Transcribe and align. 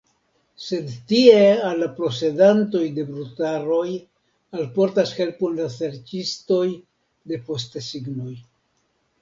Sed 0.67 0.87
tie 1.09 1.41
al 1.67 1.75
la 1.81 1.89
posedantoj 1.99 2.81
de 2.95 3.05
brutaroj 3.09 3.85
alportas 4.61 5.13
helpon 5.21 5.61
la 5.61 5.71
serĉistoj 5.77 6.65
de 7.33 7.43
postesignoj. 7.51 8.35